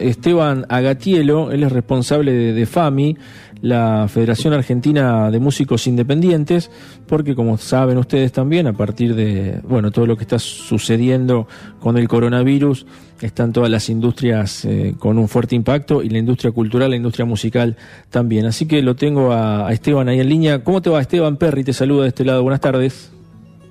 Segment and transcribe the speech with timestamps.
[0.00, 3.16] Esteban Agatielo, él es responsable de, FAMI,
[3.62, 6.70] la Federación Argentina de Músicos Independientes,
[7.06, 11.46] porque como saben ustedes también, a partir de bueno todo lo que está sucediendo
[11.78, 12.86] con el coronavirus,
[13.20, 17.26] están todas las industrias eh, con un fuerte impacto y la industria cultural, la industria
[17.26, 17.76] musical
[18.08, 18.46] también.
[18.46, 20.64] Así que lo tengo a, a Esteban ahí en línea.
[20.64, 21.64] ¿Cómo te va Esteban Perry?
[21.64, 22.42] Te saluda de este lado.
[22.42, 23.19] Buenas tardes.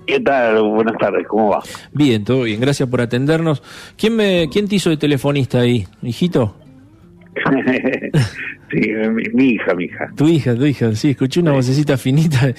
[0.09, 0.59] ¿Qué tal?
[0.63, 1.61] Buenas tardes, ¿cómo va?
[1.93, 3.61] Bien, todo bien, gracias por atendernos.
[3.95, 6.55] ¿Quién, me, quién te hizo de telefonista ahí, hijito?
[8.71, 8.91] sí,
[9.33, 10.11] mi, hija, mi hija.
[10.17, 12.49] Tu hija, tu hija, sí, escuché una vocecita finita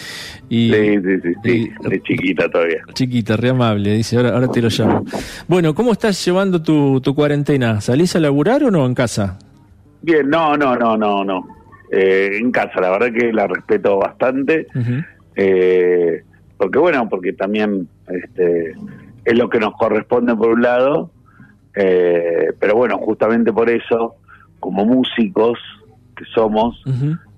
[0.48, 0.72] y...
[0.72, 2.82] Sí, sí, sí, de chiquita todavía.
[2.92, 5.04] Chiquita, re amable, dice, ahora, ahora te lo llamo.
[5.48, 7.80] Bueno, ¿cómo estás llevando tu, tu cuarentena?
[7.80, 9.40] ¿Salís a laburar o no en casa?
[10.02, 11.48] Bien, no, no, no, no, no.
[11.90, 14.68] Eh, en casa, la verdad que la respeto bastante.
[15.34, 16.22] eh,
[16.60, 18.74] porque bueno, porque también este,
[19.24, 21.10] es lo que nos corresponde por un lado,
[21.74, 24.16] eh, pero bueno, justamente por eso,
[24.58, 25.58] como músicos
[26.14, 26.84] que somos,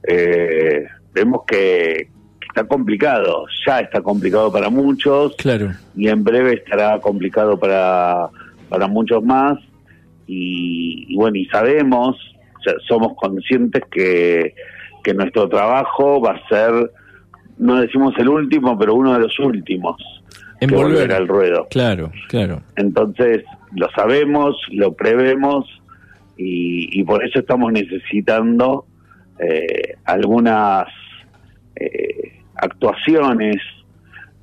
[0.08, 2.08] eh, vemos que
[2.48, 5.70] está complicado, ya está complicado para muchos, claro.
[5.94, 8.28] y en breve estará complicado para,
[8.68, 9.56] para muchos más,
[10.26, 12.16] y, bueno, y sabemos,
[12.88, 14.56] somos conscientes que,
[15.04, 16.90] que nuestro trabajo va a ser
[17.58, 19.96] no decimos el último, pero uno de los últimos
[20.62, 21.66] en volver al ruedo.
[21.70, 22.62] Claro, claro.
[22.76, 23.44] Entonces,
[23.74, 25.66] lo sabemos, lo prevemos
[26.36, 28.86] y, por eso estamos necesitando
[29.38, 30.86] eh, algunas
[31.76, 33.56] eh, actuaciones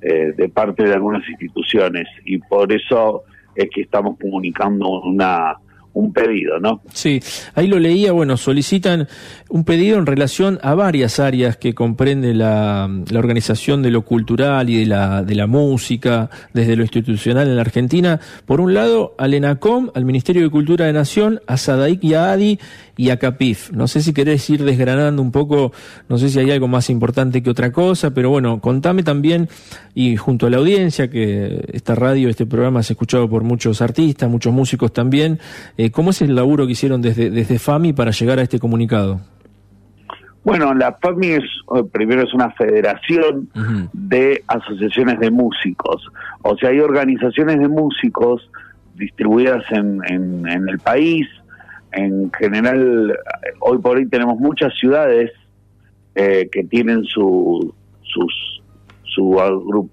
[0.02, 3.24] eh, de parte de algunas instituciones y por eso
[3.54, 5.56] es que estamos comunicando una
[5.92, 6.82] un pedido, ¿no?
[6.92, 7.20] Sí,
[7.54, 9.08] ahí lo leía, bueno, solicitan
[9.48, 14.70] un pedido en relación a varias áreas que comprende la, la, organización de lo cultural
[14.70, 18.20] y de la, de la música, desde lo institucional en la Argentina.
[18.46, 22.32] Por un lado, al ENACOM, al Ministerio de Cultura de Nación, a SADAIC y a
[22.32, 22.58] ADI
[23.00, 23.72] y a CAPIF.
[23.72, 25.72] No sé si querés ir desgranando un poco,
[26.10, 29.48] no sé si hay algo más importante que otra cosa, pero bueno, contame también,
[29.94, 34.28] y junto a la audiencia, que esta radio, este programa es escuchado por muchos artistas,
[34.28, 35.40] muchos músicos también,
[35.84, 39.20] eh, ¿Cómo es el laburo que hicieron desde, desde FAMI para llegar a este comunicado?
[40.44, 43.48] Bueno, la FAMI es, eh, primero es una federación
[43.94, 46.06] de asociaciones de músicos.
[46.42, 48.50] O sea, hay organizaciones de músicos
[48.94, 51.26] distribuidas en, en, el país.
[51.92, 53.18] En general,
[53.60, 55.30] hoy por hoy tenemos muchas ciudades
[56.14, 58.62] eh, que tienen su, sus,
[59.04, 59.40] su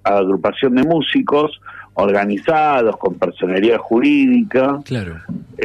[0.04, 1.62] agrupación de músicos
[1.98, 4.80] organizados, con personería jurídica,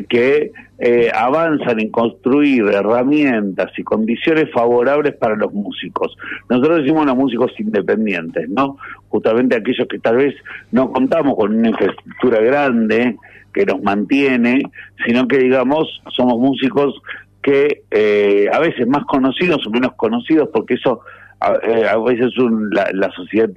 [0.09, 6.16] que eh, avanzan en construir herramientas y condiciones favorables para los músicos.
[6.48, 8.78] Nosotros decimos los músicos independientes, ¿no?
[9.10, 10.34] Justamente aquellos que tal vez
[10.71, 13.16] no contamos con una infraestructura grande
[13.53, 14.62] que nos mantiene,
[15.06, 16.94] sino que digamos somos músicos
[17.42, 21.03] que eh, a veces más conocidos o menos conocidos, porque eso
[21.41, 22.32] a, eh, veces
[22.71, 23.50] la, la sociedad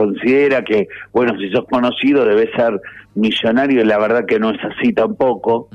[0.00, 2.80] considera que, bueno, si sos conocido debe ser
[3.14, 5.68] millonario, y la verdad que no es así tampoco.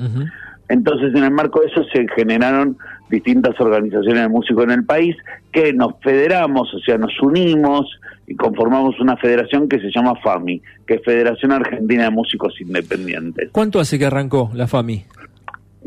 [0.68, 2.76] Entonces, en el marco de eso se generaron
[3.12, 5.16] distintas organizaciones de músicos en el país
[5.52, 7.86] que nos federamos, o sea, nos unimos
[8.26, 13.50] y conformamos una federación que se llama FAMI, que es Federación Argentina de Músicos Independientes.
[13.52, 15.06] ¿Cuánto hace que arrancó la FAMI?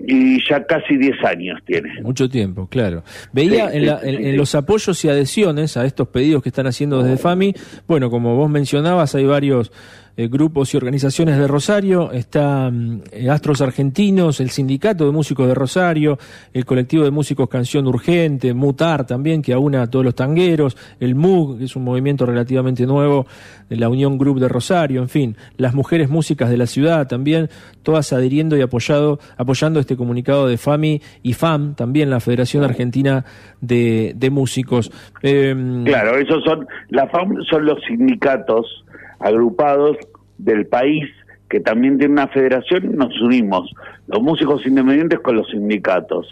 [0.07, 2.01] Y ya casi 10 años tiene.
[2.03, 3.03] Mucho tiempo, claro.
[3.33, 7.55] Veía en, los apoyos y adhesiones a estos pedidos que están haciendo desde FAMI,
[7.87, 9.73] bueno, como vos mencionabas, hay varios
[10.19, 15.47] eh, grupos y organizaciones de Rosario, está mm, eh, Astros Argentinos, el Sindicato de Músicos
[15.47, 16.19] de Rosario,
[16.53, 21.15] el Colectivo de Músicos Canción Urgente, Mutar también, que aúna a todos los tangueros, el
[21.15, 23.27] MUG, que es un movimiento relativamente nuevo
[23.71, 27.49] de la Unión Group de Rosario, en fin, las mujeres músicas de la ciudad también,
[27.85, 33.25] todas adhiriendo y apoyado, apoyando este comunicado de FAMI y FAM, también la Federación Argentina
[33.61, 34.91] de, Músicos.
[35.23, 38.85] Em, claro, esos son, la FAM son los sindicatos
[39.21, 39.97] agrupados
[40.39, 41.05] del país
[41.49, 43.73] que también tiene una federación, nos unimos,
[44.07, 46.29] los músicos independientes con los sindicatos.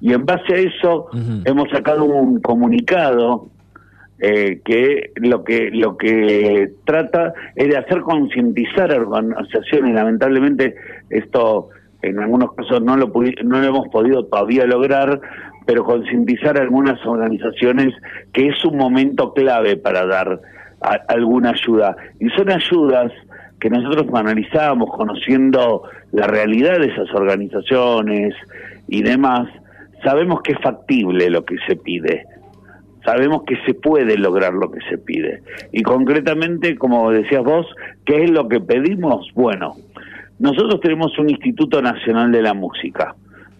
[0.00, 1.08] Y en base a eso
[1.44, 3.48] hemos sacado un comunicado
[4.18, 9.94] eh, que lo que lo que trata es de hacer concientizar a organizaciones.
[9.94, 10.74] Lamentablemente
[11.10, 11.68] esto
[12.02, 13.12] en algunos casos no lo,
[13.44, 15.20] no lo hemos podido todavía lograr,
[15.64, 17.94] pero concientizar a algunas organizaciones
[18.32, 20.40] que es un momento clave para dar
[21.08, 21.96] alguna ayuda.
[22.18, 23.12] Y son ayudas
[23.60, 25.82] que nosotros analizamos conociendo
[26.12, 28.34] la realidad de esas organizaciones
[28.88, 29.48] y demás,
[30.04, 32.24] sabemos que es factible lo que se pide.
[33.04, 35.42] Sabemos que se puede lograr lo que se pide.
[35.72, 37.66] Y concretamente, como decías vos,
[38.04, 39.30] ¿qué es lo que pedimos?
[39.34, 39.76] Bueno,
[40.38, 43.14] nosotros tenemos un Instituto Nacional de la Música,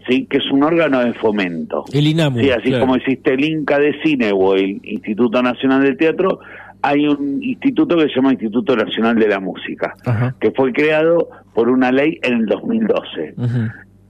[0.08, 0.26] ¿sí?
[0.28, 1.84] que es un órgano de fomento.
[1.92, 2.40] El INAMU.
[2.40, 6.40] Sí, así como existe el INCA de Cine o el Instituto Nacional del Teatro,
[6.86, 9.96] hay un instituto que se llama Instituto Nacional de la Música,
[10.38, 13.34] que fue creado por una ley en el 2012.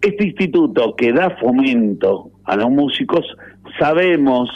[0.03, 3.25] Este instituto que da fomento a los músicos,
[3.79, 4.51] sabemos,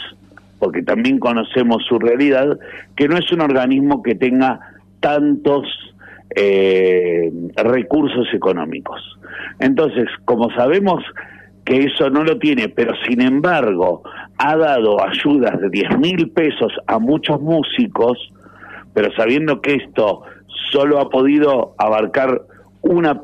[0.59, 2.59] porque también conocemos su realidad,
[2.95, 4.59] que no es un organismo que tenga
[4.99, 5.65] tantos
[6.35, 9.01] eh, recursos económicos.
[9.57, 11.03] Entonces, como sabemos
[11.65, 14.03] que eso no lo tiene, pero sin embargo
[14.43, 18.17] ha dado ayudas de 10 mil pesos a muchos músicos,
[18.93, 20.23] pero sabiendo que esto
[20.71, 22.41] solo ha podido abarcar
[22.81, 23.21] una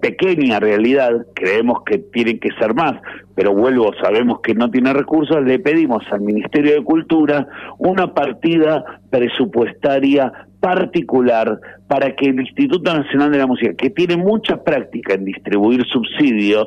[0.00, 3.00] pequeña realidad, creemos que tienen que ser más,
[3.34, 7.48] pero vuelvo, sabemos que no tiene recursos, le pedimos al Ministerio de Cultura
[7.78, 14.64] una partida presupuestaria particular para que el Instituto Nacional de la Música, que tiene mucha
[14.64, 16.66] práctica en distribuir subsidios,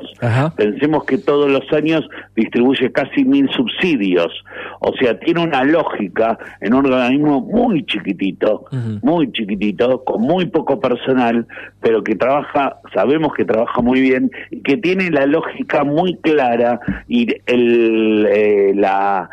[0.56, 4.32] pensemos que todos los años distribuye casi mil subsidios,
[4.80, 8.64] o sea, tiene una lógica en un organismo muy chiquitito,
[9.02, 11.46] muy chiquitito, con muy poco personal,
[11.82, 16.80] pero que trabaja, sabemos que trabaja muy bien, y que tiene la lógica muy clara
[17.06, 19.28] y el, eh, la,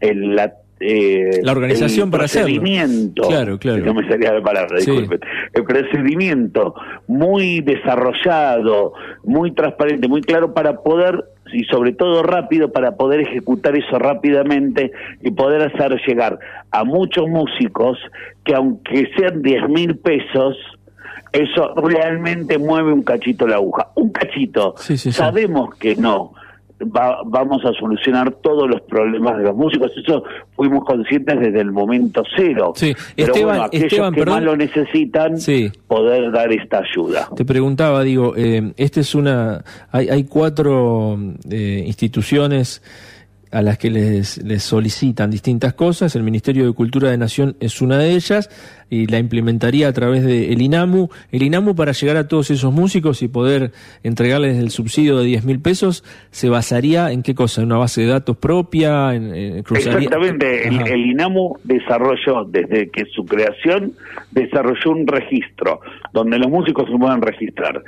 [0.00, 3.84] el, la eh, la organización para procedimiento, claro, claro.
[3.84, 5.20] no me salía la palabra, disculpen,
[5.54, 6.74] el procedimiento
[7.06, 8.92] muy desarrollado,
[9.22, 14.90] muy transparente, muy claro para poder y sobre todo rápido para poder ejecutar eso rápidamente
[15.20, 16.38] y poder hacer llegar
[16.70, 17.98] a muchos músicos
[18.44, 20.56] que aunque sean 10 mil pesos,
[21.32, 23.88] eso realmente mueve un cachito la aguja.
[23.94, 24.74] Un cachito.
[24.76, 26.34] Sabemos que no,
[26.84, 29.92] vamos a solucionar todos los problemas de los músicos.
[29.96, 30.24] Eso
[30.54, 32.72] fuimos conscientes desde el momento cero.
[32.76, 32.94] Sí.
[33.16, 35.36] Pero bueno, aquellos que más lo necesitan,
[35.86, 37.28] poder dar esta ayuda.
[37.34, 41.18] Te preguntaba, digo, eh, este es una, hay, hay cuatro
[41.50, 42.82] eh, instituciones
[43.52, 46.16] a las que les, les, solicitan distintas cosas.
[46.16, 48.48] El Ministerio de Cultura de Nación es una de ellas
[48.88, 51.08] y la implementaría a través del el INAMU.
[51.30, 53.72] El INAMU para llegar a todos esos músicos y poder
[54.02, 57.60] entregarles el subsidio de 10 mil pesos, ¿se basaría en qué cosa?
[57.60, 59.14] ¿En una base de datos propia?
[59.14, 60.68] En, Exactamente.
[60.68, 63.92] El, el, INAMU desarrolló, desde que su creación,
[64.30, 65.80] desarrolló un registro
[66.12, 67.82] donde los músicos se puedan registrar.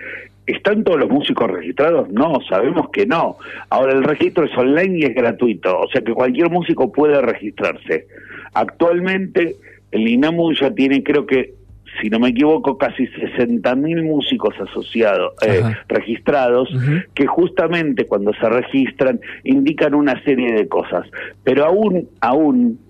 [0.46, 2.10] ¿Están todos los músicos registrados?
[2.10, 3.38] No, sabemos que no.
[3.70, 8.06] Ahora el registro es online y es gratuito, o sea que cualquier músico puede registrarse.
[8.52, 9.56] Actualmente
[9.90, 11.54] el INAMU ya tiene, creo que,
[12.02, 16.68] si no me equivoco, casi 60.000 músicos asociados, eh, registrados,
[17.14, 21.06] que justamente cuando se registran indican una serie de cosas.
[21.44, 22.80] Pero aún, aún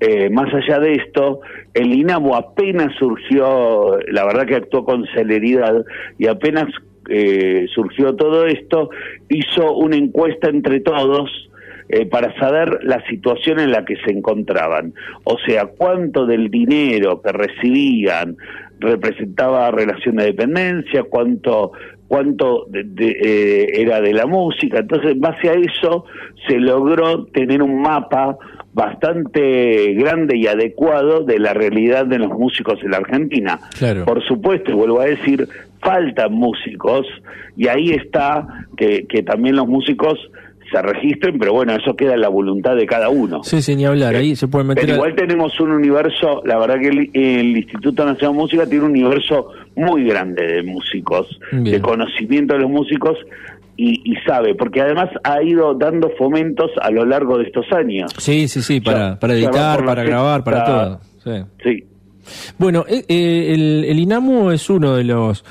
[0.00, 1.40] eh, más allá de esto,
[1.74, 5.84] el INAMU apenas surgió, la verdad que actuó con celeridad
[6.18, 6.66] y apenas
[7.08, 8.90] eh, surgió todo esto,
[9.28, 11.30] hizo una encuesta entre todos
[11.88, 14.94] eh, para saber la situación en la que se encontraban.
[15.24, 18.36] O sea, cuánto del dinero que recibían
[18.80, 21.72] representaba relación de dependencia, cuánto
[22.08, 24.78] cuánto eh, era de la música.
[24.78, 26.04] Entonces, en base a eso,
[26.46, 28.36] se logró tener un mapa
[28.72, 33.58] bastante grande y adecuado de la realidad de los músicos en la Argentina.
[34.04, 35.48] Por supuesto, y vuelvo a decir,
[35.84, 37.06] faltan músicos
[37.56, 38.46] y ahí está
[38.76, 40.18] que, que también los músicos
[40.70, 43.44] se registren, pero bueno, eso queda en la voluntad de cada uno.
[43.44, 44.84] Sí, sí, ni hablar, ahí se puede meter...
[44.84, 48.90] Pero igual tenemos un universo, la verdad que el, Instituto Nacional de Música tiene un
[48.90, 53.18] universo muy grande de músicos, de conocimiento de los músicos,
[53.76, 58.12] y, sabe, porque además ha ido dando fomentos a lo largo de estos años.
[58.18, 61.00] Sí, sí, sí, para, para editar, para grabar, para todo.
[61.62, 61.84] Sí.
[62.58, 65.44] Bueno, eh, eh, el, el INAMU es uno de los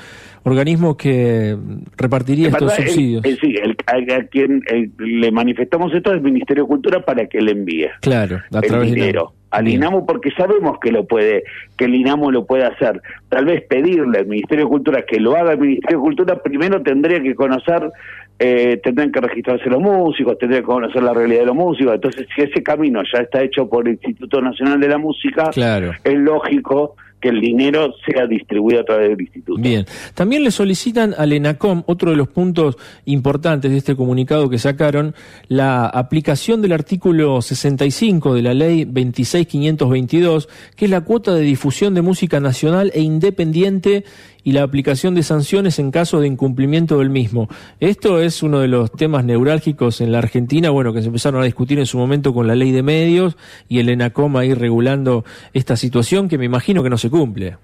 [0.44, 1.56] organismos que
[1.96, 3.22] repartiría estos subsidios.
[3.40, 4.62] sí, el, a, quien
[4.98, 7.88] le manifestamos esto es el Ministerio de Cultura para que le envíe.
[8.00, 9.32] Claro, a través el dinero.
[9.50, 11.44] al INAMU porque sabemos que lo puede,
[11.76, 13.00] que el INAMU lo puede hacer.
[13.28, 16.82] Tal vez pedirle al Ministerio de Cultura que lo haga el Ministerio de Cultura, primero
[16.82, 17.90] tendría que conocer,
[18.38, 21.94] eh, tendrían que registrarse los músicos, tendrían que conocer la realidad de los músicos.
[21.94, 25.92] Entonces, si ese camino ya está hecho por el Instituto Nacional de la Música, claro.
[26.04, 29.58] es lógico que el dinero sea distribuido a través del instituto.
[29.58, 32.76] Bien, también le solicitan al ENACOM, otro de los puntos
[33.06, 35.14] importantes de este comunicado que sacaron,
[35.48, 41.94] la aplicación del artículo 65 de la ley 26522, que es la cuota de difusión
[41.94, 44.04] de música nacional e independiente
[44.44, 47.48] y la aplicación de sanciones en caso de incumplimiento del mismo.
[47.80, 51.44] Esto es uno de los temas neurálgicos en la Argentina, bueno, que se empezaron a
[51.44, 53.36] discutir en su momento con la ley de medios
[53.68, 55.24] y el ENACOM ahí regulando
[55.54, 57.56] esta situación que me imagino que no se cumple.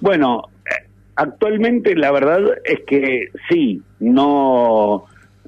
[0.00, 0.42] Bueno,
[1.14, 5.06] actualmente la verdad es que sí, no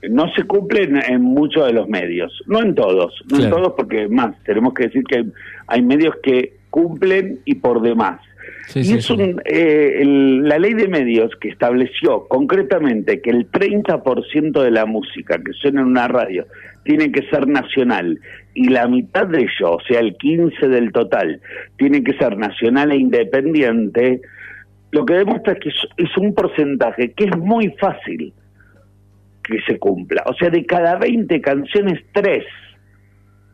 [0.09, 4.09] no se cumplen en muchos de los medios, no en todos, no en todos porque
[4.09, 5.25] más, tenemos que decir que
[5.67, 8.21] hay medios que cumplen y por demás.
[8.75, 9.09] Y es
[9.45, 15.53] eh, la ley de medios que estableció concretamente que el 30% de la música que
[15.53, 16.47] suena en una radio
[16.85, 18.19] tiene que ser nacional
[18.55, 21.41] y la mitad de ello, o sea, el 15 del total,
[21.77, 24.21] tiene que ser nacional e independiente,
[24.91, 28.33] lo que demuestra es que es, un porcentaje que es muy fácil
[29.45, 30.23] que se cumpla.
[30.27, 32.45] O sea, de cada 20 canciones, 3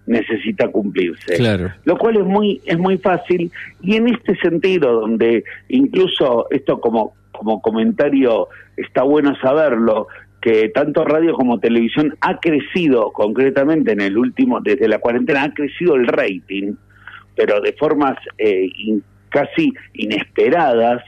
[0.06, 1.36] necesita cumplirse.
[1.36, 1.72] Claro.
[1.84, 3.50] Lo cual es muy, es muy fácil.
[3.82, 10.08] Y en este sentido, donde incluso esto como, como comentario está bueno saberlo,
[10.40, 15.54] que tanto radio como televisión ha crecido concretamente en el último, desde la cuarentena, ha
[15.54, 16.74] crecido el rating,
[17.34, 18.68] pero de formas eh,
[19.30, 21.02] casi inesperadas,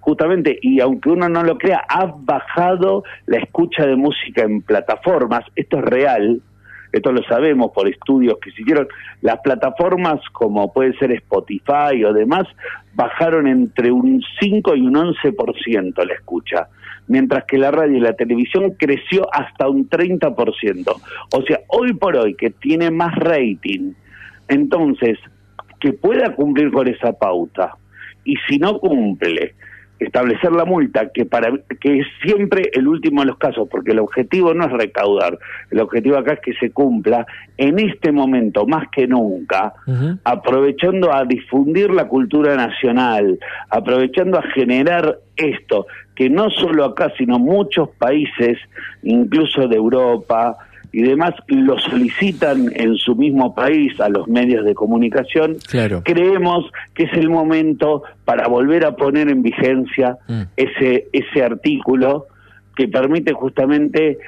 [0.00, 5.44] justamente, y aunque uno no lo crea, ha bajado la escucha de música en plataformas,
[5.56, 6.42] esto es real,
[6.94, 8.86] esto lo sabemos por estudios que se hicieron,
[9.20, 12.44] las plataformas como puede ser Spotify o demás,
[12.94, 16.68] bajaron entre un 5 y un 11% la escucha,
[17.08, 20.94] mientras que la radio y la televisión creció hasta un 30%.
[21.34, 23.92] O sea, hoy por hoy que tiene más rating,
[24.46, 25.18] entonces,
[25.80, 27.76] que pueda cumplir con esa pauta,
[28.24, 29.54] y si no cumple,
[30.04, 33.98] establecer la multa, que para que es siempre el último de los casos, porque el
[33.98, 35.38] objetivo no es recaudar,
[35.70, 39.72] el objetivo acá es que se cumpla en este momento más que nunca,
[40.24, 43.38] aprovechando a difundir la cultura nacional,
[43.70, 48.58] aprovechando a generar esto, que no solo acá, sino muchos países,
[49.02, 50.56] incluso de Europa,
[50.94, 55.56] y demás lo solicitan en su mismo país a los medios de comunicación,
[56.04, 60.42] creemos que es el momento para volver a poner en vigencia mm.
[60.56, 62.26] ese, ese artículo
[62.76, 64.18] que permite justamente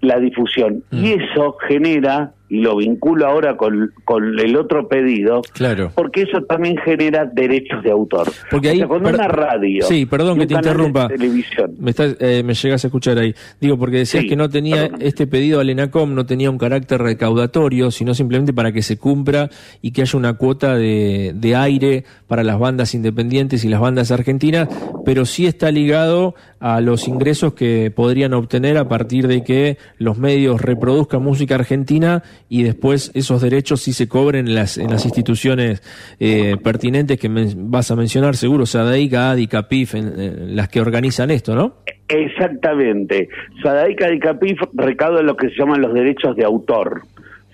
[0.00, 0.84] la difusión.
[0.92, 1.20] Y mm.
[1.20, 5.90] eso genera y lo vinculo ahora con, con el otro pedido, claro.
[5.94, 8.30] porque eso también genera derechos de autor.
[8.50, 11.74] Porque ahí, cuando una radio, sí, perdón que te interrumpa, televisión.
[11.78, 13.34] Me, eh, me llegas a escuchar ahí.
[13.60, 17.90] Digo, porque decías que no tenía este pedido al ENACOM no tenía un carácter recaudatorio,
[17.90, 19.50] sino simplemente para que se cumpla
[19.82, 24.10] y que haya una cuota de, de aire para las bandas independientes y las bandas
[24.10, 24.68] argentinas,
[25.04, 30.18] pero sí está ligado a los ingresos que podrían obtener a partir de que los
[30.18, 35.04] medios reproduzcan música argentina y después esos derechos sí se cobren en las, en las
[35.04, 35.82] instituciones
[36.20, 41.54] eh, pertinentes que vas a mencionar, seguro, SADAICA, ADICA, PIF, en, las que organizan esto,
[41.54, 41.78] ¿no?
[42.08, 43.28] Exactamente.
[43.62, 47.02] SADAICA, ADICA, PIF recaudan lo que se llaman los derechos de autor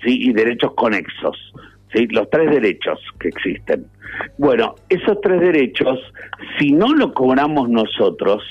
[0.04, 0.28] ¿sí?
[0.28, 1.36] y derechos conexos.
[1.94, 2.06] ¿sí?
[2.08, 3.86] Los tres derechos que existen.
[4.36, 5.98] Bueno, esos tres derechos,
[6.58, 8.42] si no lo cobramos nosotros,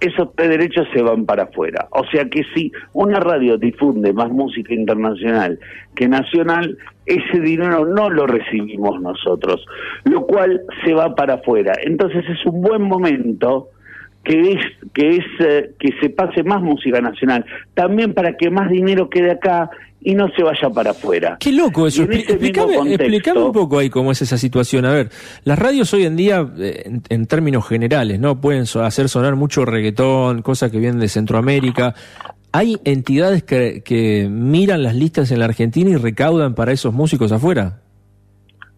[0.00, 1.88] esos derechos se van para afuera.
[1.90, 5.58] O sea que si una radio difunde más música internacional
[5.94, 6.76] que nacional,
[7.06, 9.64] ese dinero no lo recibimos nosotros,
[10.04, 11.72] lo cual se va para afuera.
[11.82, 13.68] Entonces es un buen momento
[14.28, 14.60] que es
[14.92, 17.44] que es eh, que se pase más música nacional,
[17.74, 19.70] también para que más dinero quede acá
[20.00, 21.38] y no se vaya para afuera.
[21.40, 22.02] Qué loco eso.
[22.02, 24.84] explícame, un poco ahí cómo es esa situación.
[24.84, 25.10] A ver,
[25.44, 30.42] las radios hoy en día, eh, en, términos generales, no pueden hacer sonar mucho reggaetón,
[30.42, 31.94] cosas que vienen de Centroamérica.
[32.52, 37.32] ¿Hay entidades que, que miran las listas en la Argentina y recaudan para esos músicos
[37.32, 37.80] afuera?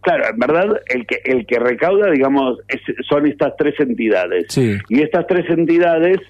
[0.03, 2.59] Claro, en verdad el que el que recauda, digamos,
[3.09, 4.57] son estas tres entidades.
[4.57, 6.21] Y estas tres entidades,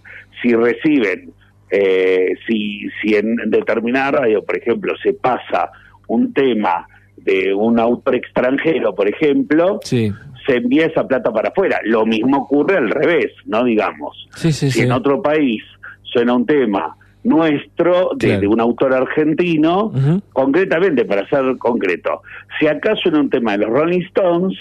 [0.43, 1.33] si reciben
[1.71, 5.71] eh, si, si en determinada radio, por ejemplo, se pasa
[6.09, 6.87] un tema
[7.17, 10.13] de un autor extranjero, por ejemplo, se
[10.49, 11.81] envía esa plata para afuera.
[11.85, 13.63] Lo mismo ocurre al revés, ¿no?
[13.63, 14.29] Digamos.
[14.35, 15.63] si en otro país
[16.03, 19.93] suena un tema nuestro de, un autor argentino,
[20.33, 22.23] concretamente, para ser concreto,
[22.59, 24.59] si acá suena un tema de los Rolling Stones,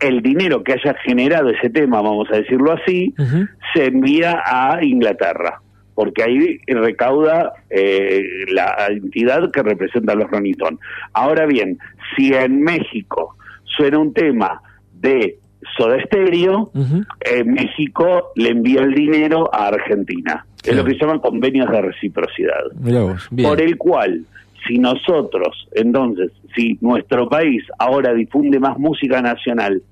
[0.00, 3.14] el dinero que haya generado ese tema, vamos a decirlo así,
[3.72, 5.60] se envía a Inglaterra
[5.94, 10.78] porque ahí recauda eh, la entidad que representa a los Ronitón.
[11.12, 11.78] Ahora bien,
[12.16, 14.60] si en México suena un tema
[14.92, 15.38] de
[15.76, 16.70] Soda Stereo,
[17.20, 20.44] en México le envía el dinero a Argentina.
[20.64, 22.64] Es lo que se llaman convenios de reciprocidad.
[23.42, 24.24] Por el cual,
[24.66, 29.82] si nosotros, entonces, si nuestro país ahora difunde más música nacional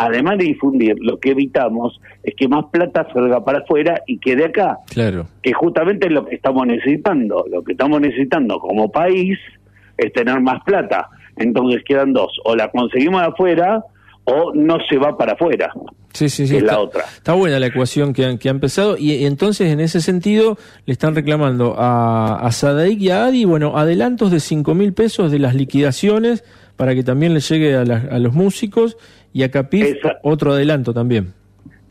[0.00, 4.46] además de difundir, lo que evitamos es que más plata salga para afuera y quede
[4.46, 4.78] acá.
[4.88, 5.26] Claro.
[5.42, 7.44] Que justamente es lo que estamos necesitando.
[7.50, 9.38] Lo que estamos necesitando como país
[9.98, 11.10] es tener más plata.
[11.36, 12.32] Entonces quedan dos.
[12.46, 13.84] O la conseguimos de afuera
[14.30, 15.72] o no se va para afuera.
[16.12, 16.56] Sí, sí, sí.
[16.56, 17.02] Es está, la otra.
[17.02, 20.56] Está buena la ecuación que han, que ha empezado y, entonces en ese sentido
[20.86, 25.30] le están reclamando a, a Sadaik y a Adi, bueno, adelantos de cinco mil pesos
[25.30, 26.44] de las liquidaciones
[26.76, 28.96] para que también le llegue a, a los músicos
[29.32, 31.34] y a Capif otro adelanto también.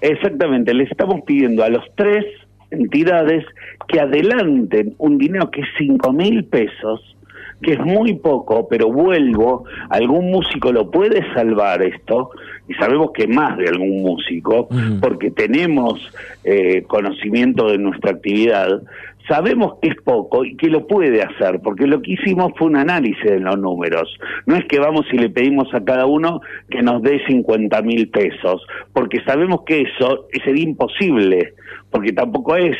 [0.02, 2.26] Exactamente, le estamos pidiendo a los tres
[2.72, 3.46] entidades
[3.88, 7.16] que adelanten un dinero que es cinco mil pesos
[7.62, 12.32] que es muy poco, pero vuelvo, algún músico lo puede salvar esto,
[12.68, 14.70] y sabemos que más de algún músico,
[15.02, 16.00] porque tenemos
[16.44, 18.82] eh, conocimiento de nuestra actividad,
[19.28, 22.78] sabemos que es poco y que lo puede hacer, porque lo que hicimos fue un
[22.78, 24.18] análisis de los números.
[24.46, 28.10] No es que vamos y le pedimos a cada uno que nos dé 50 mil
[28.10, 31.54] pesos, porque sabemos que eso sería imposible,
[31.92, 32.76] porque tampoco es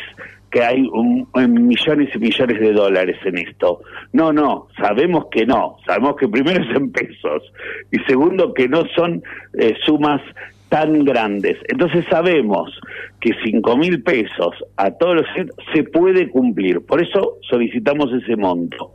[0.50, 0.82] que hay
[1.48, 3.80] millones y millones de dólares en esto.
[4.12, 5.76] No, no, sabemos que no.
[5.86, 7.52] Sabemos que primero es en pesos
[7.92, 9.22] y segundo que no son
[9.58, 10.20] eh, sumas
[10.68, 11.56] tan grandes.
[11.68, 12.70] Entonces sabemos
[13.20, 15.26] que cinco mil pesos a todos los
[15.74, 16.80] se puede cumplir.
[16.86, 18.92] Por eso solicitamos ese monto.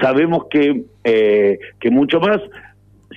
[0.00, 2.40] Sabemos que, eh, que mucho más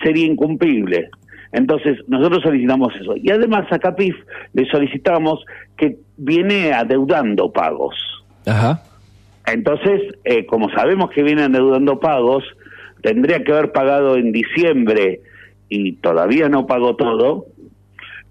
[0.03, 1.09] sería incumplible.
[1.51, 3.15] Entonces, nosotros solicitamos eso.
[3.15, 4.15] Y además a Capif
[4.53, 5.43] le solicitamos
[5.77, 7.95] que viene adeudando pagos.
[8.45, 8.83] Ajá.
[9.45, 12.43] Entonces, eh, como sabemos que viene adeudando pagos,
[13.01, 15.21] tendría que haber pagado en diciembre
[15.69, 17.45] y todavía no pagó todo.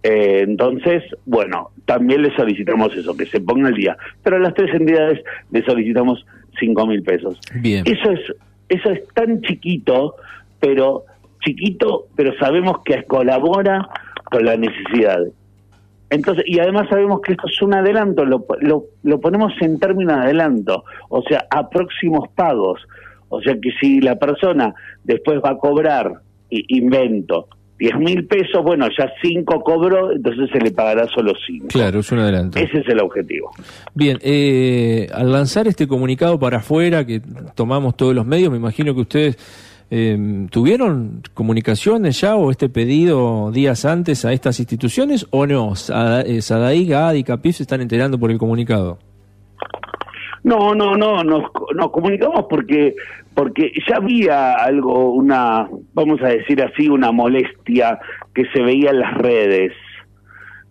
[0.02, 3.96] Eh, entonces, bueno, también le solicitamos eso, que se ponga el día.
[4.22, 5.20] Pero a las tres entidades
[5.50, 6.24] le solicitamos
[6.58, 7.40] cinco mil pesos.
[7.60, 7.82] Bien.
[7.86, 8.20] Eso es,
[8.68, 10.16] eso es tan chiquito,
[10.60, 11.04] pero
[11.40, 13.88] chiquito, pero sabemos que colabora
[14.30, 15.20] con la necesidad.
[16.08, 18.44] Entonces, y además sabemos que esto es un adelanto, lo,
[19.02, 22.80] lo, ponemos en términos de adelanto, o sea, a próximos pagos.
[23.28, 26.12] O sea que si la persona después va a cobrar,
[26.48, 31.66] invento, 10 mil pesos, bueno, ya 5 cobró, entonces se le pagará solo 5.
[31.68, 32.58] Claro, es un adelanto.
[32.58, 33.50] Ese es el objetivo.
[33.94, 37.20] Bien, eh, al lanzar este comunicado para afuera, que
[37.54, 43.52] tomamos todos los medios, me imagino que ustedes eh, ¿Tuvieron comunicaciones ya o este pedido
[43.52, 45.74] días antes a estas instituciones o no?
[46.26, 48.98] Eh, ¿Sadaí, GAD y CAPIF se están enterando por el comunicado?
[50.42, 51.44] No, no, no, nos,
[51.74, 52.94] nos comunicamos porque
[53.34, 57.98] porque ya había algo, una, vamos a decir así, una molestia
[58.34, 59.72] que se veía en las redes.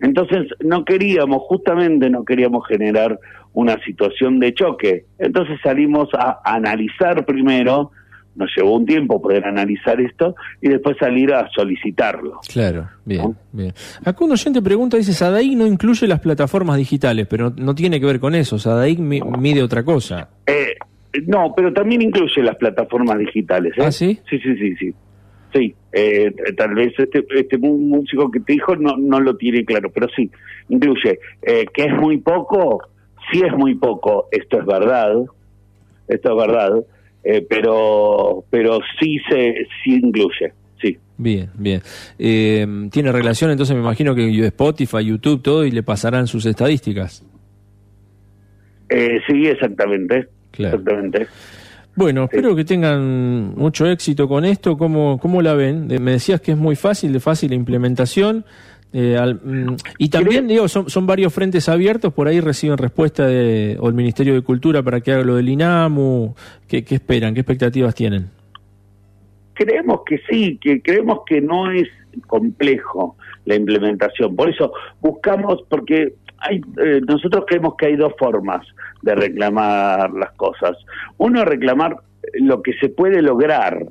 [0.01, 3.19] Entonces no queríamos, justamente no queríamos generar
[3.53, 5.05] una situación de choque.
[5.19, 7.91] Entonces salimos a analizar primero
[8.35, 12.39] nos llevó un tiempo poder analizar esto y después salir a solicitarlo.
[12.51, 13.73] Claro, bien, bien.
[14.03, 18.05] Acá un oyente pregunta, dice, Sadaic no incluye las plataformas digitales, pero no, tiene que
[18.05, 20.29] ver con eso, Sadaic mide otra cosa.
[20.45, 20.75] Eh,
[21.27, 23.73] no, pero también incluye las plataformas digitales.
[23.77, 23.83] ¿eh?
[23.83, 24.19] ¿Ah, sí?
[24.29, 24.93] Sí, sí, sí, sí.
[25.53, 29.89] Sí, eh, tal vez este, este músico que te dijo no, no lo tiene claro,
[29.89, 30.29] pero sí,
[30.67, 31.19] incluye.
[31.41, 32.81] Eh, que es muy poco,
[33.31, 35.15] sí es muy poco, esto es verdad,
[36.09, 36.71] esto es verdad,
[37.25, 41.81] eh, pero pero sí se sí incluye sí bien bien
[42.19, 47.25] eh, tiene relación entonces me imagino que Spotify YouTube todo y le pasarán sus estadísticas
[48.89, 51.27] eh, sí exactamente exactamente
[51.97, 54.77] bueno, espero que tengan mucho éxito con esto.
[54.77, 55.87] ¿Cómo, ¿Cómo la ven?
[55.87, 58.43] Me decías que es muy fácil, de fácil implementación.
[58.97, 63.75] Eh, mm, y también, digo, son, son, varios frentes abiertos, por ahí reciben respuesta de,
[63.81, 66.33] o el Ministerio de Cultura para que haga lo del INAMU.
[66.65, 67.33] ¿Qué, esperan?
[67.33, 68.29] ¿Qué expectativas tienen?
[69.53, 71.89] Creemos que sí, que creemos que no es
[72.25, 74.33] complejo la implementación.
[74.33, 78.65] Por eso buscamos, porque hay, eh, nosotros creemos que hay dos formas
[79.01, 80.77] de reclamar las cosas.
[81.17, 81.97] Uno es reclamar
[82.35, 83.85] lo que se puede lograr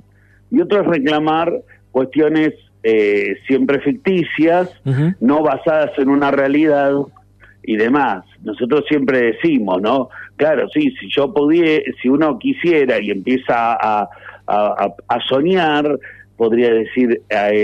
[0.50, 1.52] y otro es reclamar
[1.90, 2.54] cuestiones
[2.86, 4.70] eh, siempre ficticias,
[5.18, 6.92] no basadas en una realidad
[7.62, 8.24] y demás.
[8.42, 10.10] Nosotros siempre decimos, ¿no?
[10.36, 14.08] Claro, sí, si yo pudiera, si uno quisiera y empieza a,
[14.46, 15.98] a, soñar,
[16.36, 17.22] podría decir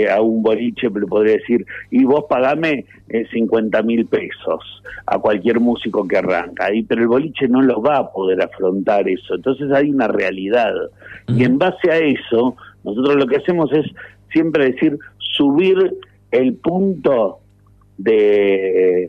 [0.09, 5.59] a, un boliche, pero podría decir, y vos pagame eh, 50 mil pesos a cualquier
[5.59, 9.71] músico que arranca, y, pero el boliche no lo va a poder afrontar eso, entonces
[9.71, 10.73] hay una realidad.
[11.27, 13.85] Y en base a eso, nosotros lo que hacemos es
[14.31, 15.77] siempre decir, subir
[16.31, 17.39] el punto
[17.97, 19.05] de,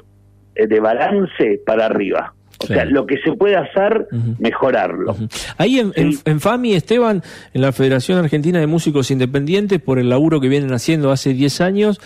[0.55, 2.35] de balance para arriba.
[2.59, 4.07] O sea, lo que se puede hacer,
[4.39, 5.17] mejorarlo.
[5.57, 10.41] Ahí en, en, FAMI, Esteban, en la Federación Argentina de Músicos Independientes, por el laburo
[10.41, 12.01] que vienen haciendo hace 10 años,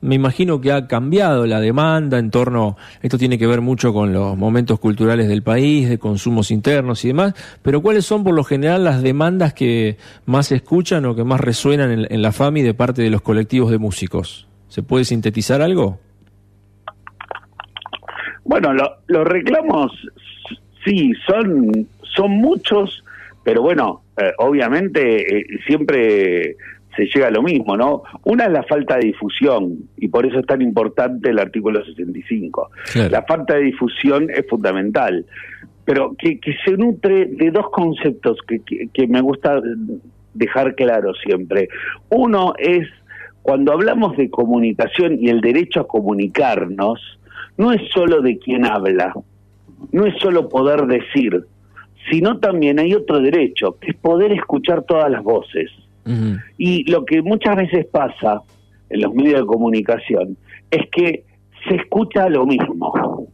[0.00, 4.12] me imagino que ha cambiado la demanda en torno, esto tiene que ver mucho con
[4.12, 8.44] los momentos culturales del país, de consumos internos y demás, pero ¿cuáles son por lo
[8.44, 12.74] general las demandas que más se escuchan o que más resuenan en, la FAMI de
[12.74, 14.48] parte de los colectivos de músicos?
[14.68, 15.98] ¿Se puede sintetizar algo?
[18.44, 18.72] Bueno,
[19.06, 19.92] los reclamos
[20.84, 23.04] sí, son, son muchos,
[23.44, 26.56] pero bueno, eh, obviamente eh, siempre
[26.96, 28.02] se llega a lo mismo, ¿no?
[28.24, 32.70] Una es la falta de difusión, y por eso es tan importante el artículo 65.
[33.10, 35.24] La falta de difusión es fundamental,
[35.84, 38.60] pero que, que se nutre de dos conceptos que,
[38.92, 39.60] que me gusta
[40.34, 41.68] dejar claro siempre.
[42.08, 42.86] Uno es
[43.42, 47.00] cuando hablamos de comunicación y el derecho a comunicarnos,
[47.56, 49.14] no es solo de quien habla,
[49.92, 51.44] no es solo poder decir,
[52.10, 55.70] sino también hay otro derecho, que es poder escuchar todas las voces.
[56.58, 58.42] Y lo que muchas veces pasa
[58.88, 60.36] en los medios de comunicación
[60.70, 61.24] es que
[61.68, 63.28] se escucha lo mismo.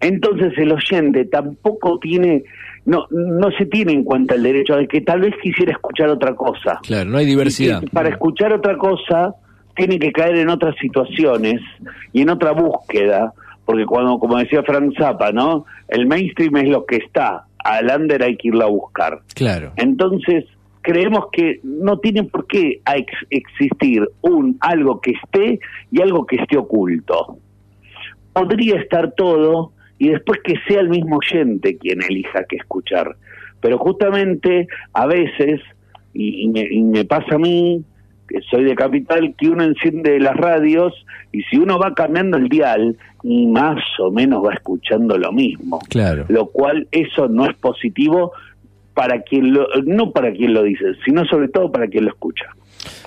[0.00, 2.44] Entonces el oyente tampoco tiene,
[2.84, 6.34] no, no se tiene en cuenta el derecho de que tal vez quisiera escuchar otra
[6.34, 6.80] cosa.
[6.82, 7.82] Claro, no hay diversidad.
[7.92, 9.34] para escuchar otra cosa
[9.74, 11.60] tiene que caer en otras situaciones
[12.12, 13.32] y en otra búsqueda
[13.66, 15.66] porque cuando, como decía Frank Zappa, ¿no?
[15.88, 19.20] El mainstream es lo que está, al under hay que irlo a buscar.
[19.34, 19.72] Claro.
[19.76, 20.44] Entonces,
[20.86, 22.80] creemos que no tiene por qué
[23.30, 25.58] existir un algo que esté
[25.90, 27.38] y algo que esté oculto.
[28.32, 33.16] Podría estar todo y después que sea el mismo oyente quien elija que escuchar.
[33.60, 35.60] Pero justamente a veces,
[36.14, 37.82] y, me, y me pasa a mí,
[38.28, 40.94] que soy de capital, que uno enciende las radios
[41.32, 45.80] y si uno va cambiando el dial, y más o menos va escuchando lo mismo.
[45.88, 46.26] Claro.
[46.28, 48.30] Lo cual eso no es positivo
[48.96, 52.55] para quien lo, no para quien lo dice, sino sobre todo para quien lo escucha.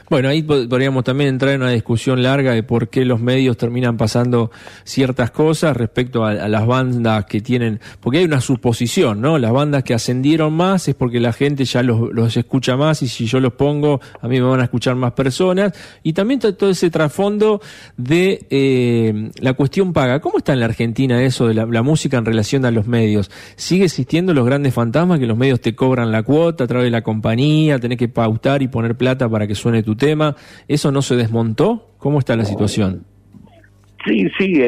[0.10, 3.95] Bueno, ahí podríamos también entrar en una discusión larga de por qué los medios terminan
[3.95, 4.50] pasando
[4.84, 9.38] ciertas cosas respecto a, las bandas que tienen, porque hay una suposición, ¿no?
[9.38, 13.28] Las bandas que ascendieron más es porque la gente ya los, escucha más y si
[13.28, 15.74] yo los pongo, a mí me van a escuchar más personas.
[16.02, 17.62] Y también todo ese trasfondo
[17.95, 20.22] de eh, la cuestión paga.
[20.22, 23.30] ¿Cómo está en la Argentina eso de la, la música en relación a los medios?
[23.56, 26.91] ¿Sigue existiendo los grandes fantasmas que los medios te cobran la cuota a través de
[26.91, 30.36] la compañía, tenés que pautar y poner plata para que suene tu tema.
[30.68, 31.90] ¿Eso no se desmontó?
[32.00, 33.04] ¿Cómo está la situación?
[34.06, 34.64] Sí, sí,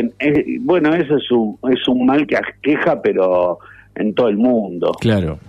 [0.60, 3.60] bueno, eso es un, es un mal que aqueja, pero
[3.96, 4.91] en todo el mundo.
[5.00, 5.39] Claro.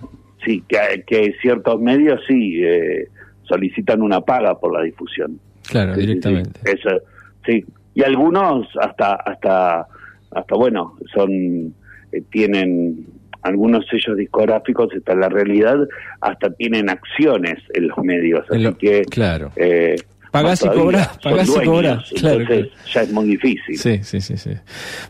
[0.45, 3.07] Sí, que, que ciertos medios sí eh,
[3.43, 5.39] solicitan una paga por la difusión.
[5.67, 6.59] Claro, directamente.
[6.63, 7.01] Sí, eso,
[7.45, 7.65] sí.
[7.93, 9.87] Y algunos hasta, hasta,
[10.31, 11.73] hasta bueno, son,
[12.11, 13.05] eh, tienen
[13.43, 15.77] algunos sellos discográficos, está la realidad,
[16.21, 18.45] hasta tienen acciones en los medios.
[18.49, 19.03] Así que.
[19.05, 19.51] Claro.
[19.55, 19.95] Eh,
[20.33, 22.11] Pagás y cobras, pagás y cobras.
[22.17, 22.43] Claro,
[22.91, 23.77] ya es muy difícil.
[23.77, 24.35] Sí, sí, sí.
[24.35, 24.49] sí.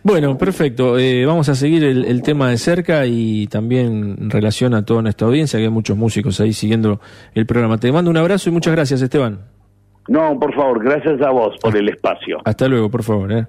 [0.03, 0.99] Bueno, perfecto.
[0.99, 5.25] Eh, vamos a seguir el, tema de cerca y también en relación a toda nuestra
[5.25, 6.99] audiencia, que hay muchos músicos ahí siguiendo
[7.35, 7.77] el programa.
[7.77, 9.39] Te mando un abrazo y muchas gracias, Esteban.
[10.09, 12.39] No, por favor, gracias a vos por el espacio.
[12.43, 13.31] Hasta luego, por favor.
[13.31, 13.45] ¿eh?